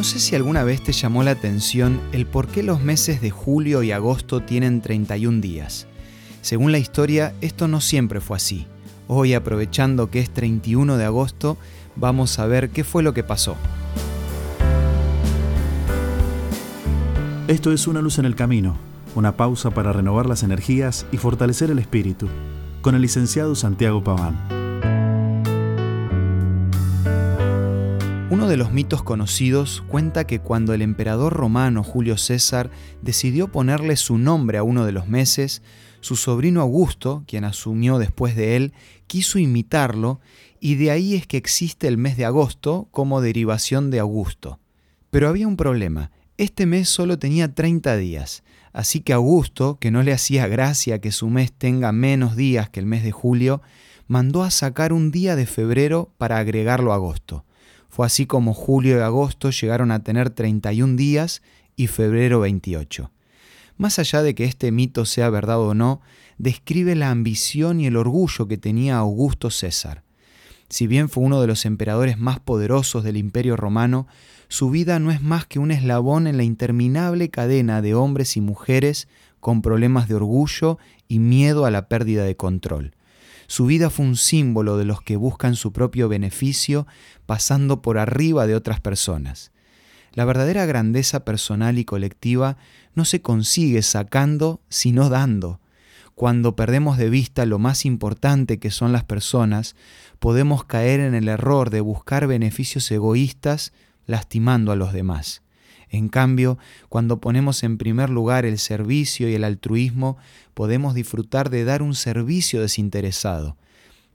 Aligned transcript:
No 0.00 0.04
sé 0.04 0.18
si 0.18 0.34
alguna 0.34 0.64
vez 0.64 0.82
te 0.82 0.92
llamó 0.92 1.22
la 1.24 1.32
atención 1.32 2.00
el 2.12 2.24
por 2.24 2.48
qué 2.48 2.62
los 2.62 2.80
meses 2.80 3.20
de 3.20 3.30
julio 3.30 3.82
y 3.82 3.92
agosto 3.92 4.40
tienen 4.40 4.80
31 4.80 5.42
días. 5.42 5.86
Según 6.40 6.72
la 6.72 6.78
historia, 6.78 7.34
esto 7.42 7.68
no 7.68 7.82
siempre 7.82 8.22
fue 8.22 8.38
así. 8.38 8.66
Hoy, 9.08 9.34
aprovechando 9.34 10.10
que 10.10 10.20
es 10.20 10.30
31 10.30 10.96
de 10.96 11.04
agosto, 11.04 11.58
vamos 11.96 12.38
a 12.38 12.46
ver 12.46 12.70
qué 12.70 12.82
fue 12.82 13.02
lo 13.02 13.12
que 13.12 13.24
pasó. 13.24 13.56
Esto 17.46 17.70
es 17.70 17.86
Una 17.86 18.00
luz 18.00 18.18
en 18.18 18.24
el 18.24 18.36
camino, 18.36 18.78
una 19.14 19.36
pausa 19.36 19.68
para 19.68 19.92
renovar 19.92 20.24
las 20.24 20.42
energías 20.42 21.04
y 21.12 21.18
fortalecer 21.18 21.70
el 21.70 21.78
espíritu, 21.78 22.26
con 22.80 22.94
el 22.94 23.02
licenciado 23.02 23.54
Santiago 23.54 24.02
Paván. 24.02 24.59
Uno 28.30 28.46
de 28.46 28.56
los 28.56 28.70
mitos 28.72 29.02
conocidos 29.02 29.82
cuenta 29.88 30.24
que 30.24 30.38
cuando 30.38 30.72
el 30.72 30.82
emperador 30.82 31.32
romano 31.32 31.82
Julio 31.82 32.16
César 32.16 32.70
decidió 33.02 33.50
ponerle 33.50 33.96
su 33.96 34.18
nombre 34.18 34.56
a 34.56 34.62
uno 34.62 34.86
de 34.86 34.92
los 34.92 35.08
meses, 35.08 35.62
su 36.00 36.14
sobrino 36.14 36.60
Augusto, 36.60 37.24
quien 37.26 37.44
asumió 37.44 37.98
después 37.98 38.36
de 38.36 38.54
él, 38.54 38.72
quiso 39.08 39.40
imitarlo 39.40 40.20
y 40.60 40.76
de 40.76 40.92
ahí 40.92 41.16
es 41.16 41.26
que 41.26 41.38
existe 41.38 41.88
el 41.88 41.98
mes 41.98 42.16
de 42.16 42.24
agosto 42.24 42.86
como 42.92 43.20
derivación 43.20 43.90
de 43.90 43.98
Augusto. 43.98 44.60
Pero 45.10 45.28
había 45.28 45.48
un 45.48 45.56
problema, 45.56 46.12
este 46.36 46.66
mes 46.66 46.88
solo 46.88 47.18
tenía 47.18 47.52
30 47.52 47.96
días, 47.96 48.44
así 48.72 49.00
que 49.00 49.12
Augusto, 49.12 49.78
que 49.80 49.90
no 49.90 50.04
le 50.04 50.12
hacía 50.12 50.46
gracia 50.46 51.00
que 51.00 51.10
su 51.10 51.28
mes 51.30 51.52
tenga 51.52 51.90
menos 51.90 52.36
días 52.36 52.70
que 52.70 52.78
el 52.78 52.86
mes 52.86 53.02
de 53.02 53.10
julio, 53.10 53.60
mandó 54.06 54.44
a 54.44 54.52
sacar 54.52 54.92
un 54.92 55.10
día 55.10 55.34
de 55.34 55.46
febrero 55.46 56.12
para 56.16 56.38
agregarlo 56.38 56.92
a 56.92 56.94
agosto. 56.94 57.44
Fue 57.90 58.06
así 58.06 58.24
como 58.24 58.54
julio 58.54 58.98
y 58.98 59.00
agosto 59.00 59.50
llegaron 59.50 59.90
a 59.90 60.02
tener 60.02 60.30
31 60.30 60.96
días 60.96 61.42
y 61.76 61.88
febrero 61.88 62.40
28. 62.40 63.10
Más 63.76 63.98
allá 63.98 64.22
de 64.22 64.34
que 64.34 64.44
este 64.44 64.70
mito 64.70 65.04
sea 65.04 65.28
verdad 65.28 65.60
o 65.60 65.74
no, 65.74 66.00
describe 66.38 66.94
la 66.94 67.10
ambición 67.10 67.80
y 67.80 67.86
el 67.86 67.96
orgullo 67.96 68.46
que 68.46 68.58
tenía 68.58 68.98
Augusto 68.98 69.50
César. 69.50 70.04
Si 70.68 70.86
bien 70.86 71.08
fue 71.08 71.24
uno 71.24 71.40
de 71.40 71.48
los 71.48 71.66
emperadores 71.66 72.16
más 72.16 72.38
poderosos 72.38 73.02
del 73.02 73.16
imperio 73.16 73.56
romano, 73.56 74.06
su 74.46 74.70
vida 74.70 75.00
no 75.00 75.10
es 75.10 75.20
más 75.20 75.46
que 75.46 75.58
un 75.58 75.72
eslabón 75.72 76.28
en 76.28 76.36
la 76.36 76.44
interminable 76.44 77.28
cadena 77.28 77.82
de 77.82 77.94
hombres 77.94 78.36
y 78.36 78.40
mujeres 78.40 79.08
con 79.40 79.62
problemas 79.62 80.08
de 80.08 80.14
orgullo 80.14 80.78
y 81.08 81.18
miedo 81.18 81.64
a 81.64 81.72
la 81.72 81.88
pérdida 81.88 82.24
de 82.24 82.36
control. 82.36 82.94
Su 83.50 83.66
vida 83.66 83.90
fue 83.90 84.06
un 84.06 84.14
símbolo 84.14 84.76
de 84.76 84.84
los 84.84 85.02
que 85.02 85.16
buscan 85.16 85.56
su 85.56 85.72
propio 85.72 86.08
beneficio 86.08 86.86
pasando 87.26 87.82
por 87.82 87.98
arriba 87.98 88.46
de 88.46 88.54
otras 88.54 88.78
personas. 88.78 89.50
La 90.12 90.24
verdadera 90.24 90.66
grandeza 90.66 91.24
personal 91.24 91.76
y 91.76 91.84
colectiva 91.84 92.58
no 92.94 93.04
se 93.04 93.22
consigue 93.22 93.82
sacando, 93.82 94.60
sino 94.68 95.08
dando. 95.08 95.58
Cuando 96.14 96.54
perdemos 96.54 96.96
de 96.96 97.10
vista 97.10 97.44
lo 97.44 97.58
más 97.58 97.84
importante 97.86 98.60
que 98.60 98.70
son 98.70 98.92
las 98.92 99.02
personas, 99.02 99.74
podemos 100.20 100.62
caer 100.62 101.00
en 101.00 101.16
el 101.16 101.26
error 101.26 101.70
de 101.70 101.80
buscar 101.80 102.28
beneficios 102.28 102.88
egoístas 102.92 103.72
lastimando 104.06 104.70
a 104.70 104.76
los 104.76 104.92
demás. 104.92 105.42
En 105.90 106.08
cambio, 106.08 106.56
cuando 106.88 107.20
ponemos 107.20 107.64
en 107.64 107.76
primer 107.76 108.10
lugar 108.10 108.46
el 108.46 108.58
servicio 108.58 109.28
y 109.28 109.34
el 109.34 109.42
altruismo, 109.42 110.16
podemos 110.54 110.94
disfrutar 110.94 111.50
de 111.50 111.64
dar 111.64 111.82
un 111.82 111.94
servicio 111.94 112.60
desinteresado, 112.60 113.56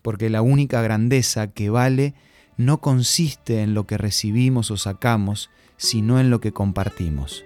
porque 0.00 0.30
la 0.30 0.40
única 0.40 0.80
grandeza 0.80 1.48
que 1.48 1.68
vale 1.68 2.14
no 2.56 2.80
consiste 2.80 3.60
en 3.60 3.74
lo 3.74 3.86
que 3.86 3.98
recibimos 3.98 4.70
o 4.70 4.78
sacamos, 4.78 5.50
sino 5.76 6.18
en 6.18 6.30
lo 6.30 6.40
que 6.40 6.52
compartimos. 6.52 7.44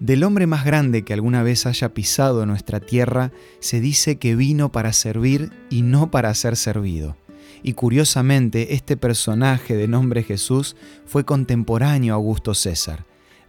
Del 0.00 0.24
hombre 0.24 0.46
más 0.46 0.64
grande 0.64 1.02
que 1.02 1.12
alguna 1.12 1.42
vez 1.42 1.66
haya 1.66 1.92
pisado 1.92 2.46
nuestra 2.46 2.80
tierra, 2.80 3.32
se 3.60 3.80
dice 3.80 4.16
que 4.16 4.34
vino 4.34 4.72
para 4.72 4.92
servir 4.94 5.52
y 5.70 5.82
no 5.82 6.10
para 6.10 6.32
ser 6.34 6.56
servido. 6.56 7.16
Y 7.62 7.74
curiosamente, 7.74 8.74
este 8.74 8.96
personaje 8.96 9.76
de 9.76 9.88
nombre 9.88 10.22
Jesús 10.22 10.76
fue 11.04 11.24
contemporáneo 11.24 12.14
a 12.14 12.16
Augusto 12.16 12.54
César 12.54 13.04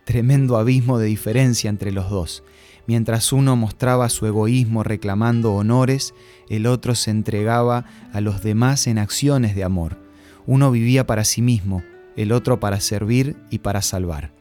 tremendo 0.10 0.58
abismo 0.58 0.98
de 0.98 1.06
diferencia 1.06 1.70
entre 1.70 1.92
los 1.92 2.10
dos. 2.10 2.42
Mientras 2.88 3.32
uno 3.32 3.56
mostraba 3.56 4.10
su 4.10 4.26
egoísmo 4.26 4.82
reclamando 4.82 5.54
honores, 5.54 6.16
el 6.50 6.66
otro 6.66 6.96
se 6.96 7.12
entregaba 7.12 7.86
a 8.12 8.20
los 8.20 8.42
demás 8.42 8.88
en 8.88 8.98
acciones 8.98 9.54
de 9.54 9.64
amor. 9.64 10.00
Uno 10.48 10.72
vivía 10.72 11.06
para 11.06 11.24
sí 11.26 11.44
mismo, 11.44 11.84
el 12.16 12.32
otro 12.32 12.60
para 12.60 12.80
servir 12.80 13.38
y 13.52 13.60
para 13.60 13.84
salvar. 13.84 14.32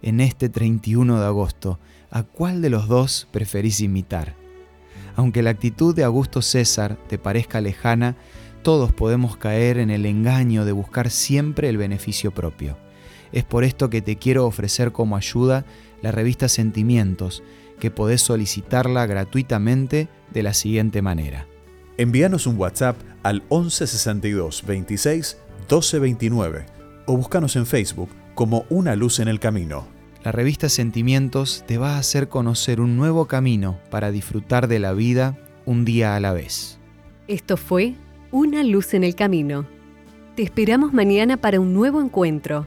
En 0.00 0.20
este 0.20 0.48
31 0.48 1.18
de 1.18 1.26
agosto, 1.26 1.80
¿a 2.12 2.22
cuál 2.22 2.62
de 2.62 2.70
los 2.70 2.86
dos 2.86 3.26
preferís 3.32 3.80
imitar? 3.80 4.36
Aunque 5.16 5.42
la 5.42 5.50
actitud 5.50 5.92
de 5.92 6.04
Augusto 6.04 6.40
César 6.40 6.96
te 7.08 7.18
parezca 7.18 7.60
lejana, 7.60 8.14
todos 8.62 8.92
podemos 8.92 9.36
caer 9.36 9.78
en 9.78 9.90
el 9.90 10.06
engaño 10.06 10.64
de 10.64 10.70
buscar 10.70 11.10
siempre 11.10 11.68
el 11.68 11.78
beneficio 11.78 12.30
propio. 12.30 12.85
Es 13.32 13.44
por 13.44 13.64
esto 13.64 13.90
que 13.90 14.02
te 14.02 14.16
quiero 14.16 14.46
ofrecer 14.46 14.92
como 14.92 15.16
ayuda 15.16 15.64
la 16.02 16.12
revista 16.12 16.48
Sentimientos, 16.48 17.42
que 17.78 17.90
podés 17.90 18.22
solicitarla 18.22 19.06
gratuitamente 19.06 20.08
de 20.32 20.42
la 20.42 20.54
siguiente 20.54 21.02
manera. 21.02 21.46
Envíanos 21.98 22.46
un 22.46 22.58
WhatsApp 22.58 22.96
al 23.22 23.42
1162 23.50 24.64
26 24.66 25.38
1229 25.60 26.66
o 27.06 27.16
búscanos 27.16 27.56
en 27.56 27.66
Facebook 27.66 28.10
como 28.34 28.64
Una 28.68 28.96
Luz 28.96 29.18
en 29.18 29.28
el 29.28 29.40
Camino. 29.40 29.86
La 30.22 30.32
revista 30.32 30.68
Sentimientos 30.68 31.64
te 31.66 31.78
va 31.78 31.94
a 31.94 31.98
hacer 31.98 32.28
conocer 32.28 32.80
un 32.80 32.96
nuevo 32.96 33.26
camino 33.26 33.78
para 33.90 34.10
disfrutar 34.10 34.68
de 34.68 34.78
la 34.78 34.92
vida 34.92 35.38
un 35.64 35.84
día 35.84 36.16
a 36.16 36.20
la 36.20 36.32
vez. 36.32 36.78
Esto 37.28 37.56
fue 37.56 37.94
Una 38.30 38.62
Luz 38.62 38.94
en 38.94 39.04
el 39.04 39.14
Camino. 39.14 39.66
Te 40.34 40.42
esperamos 40.42 40.92
mañana 40.92 41.36
para 41.36 41.60
un 41.60 41.72
nuevo 41.72 42.02
encuentro 42.02 42.66